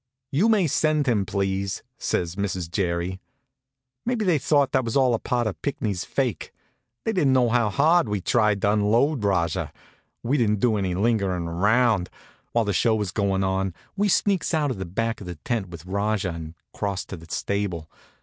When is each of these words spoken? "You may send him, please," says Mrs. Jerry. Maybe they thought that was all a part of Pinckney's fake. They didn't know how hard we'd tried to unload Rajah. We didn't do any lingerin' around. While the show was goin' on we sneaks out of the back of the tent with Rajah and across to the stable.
"You 0.31 0.49
may 0.49 0.65
send 0.65 1.05
him, 1.05 1.27
please," 1.27 1.83
says 1.99 2.35
Mrs. 2.35 2.71
Jerry. 2.71 3.21
Maybe 4.03 4.25
they 4.25 4.39
thought 4.39 4.71
that 4.71 4.83
was 4.83 4.97
all 4.97 5.13
a 5.13 5.19
part 5.19 5.45
of 5.45 5.61
Pinckney's 5.61 6.05
fake. 6.05 6.51
They 7.03 7.13
didn't 7.13 7.33
know 7.33 7.49
how 7.49 7.69
hard 7.69 8.09
we'd 8.09 8.25
tried 8.25 8.63
to 8.63 8.71
unload 8.71 9.23
Rajah. 9.23 9.71
We 10.23 10.39
didn't 10.39 10.59
do 10.59 10.75
any 10.75 10.95
lingerin' 10.95 11.47
around. 11.47 12.09
While 12.51 12.65
the 12.65 12.73
show 12.73 12.95
was 12.95 13.11
goin' 13.11 13.43
on 13.43 13.75
we 13.95 14.09
sneaks 14.09 14.55
out 14.55 14.71
of 14.71 14.79
the 14.79 14.85
back 14.85 15.21
of 15.21 15.27
the 15.27 15.35
tent 15.35 15.69
with 15.69 15.85
Rajah 15.85 16.31
and 16.33 16.55
across 16.73 17.05
to 17.05 17.15
the 17.15 17.27
stable. 17.29 17.87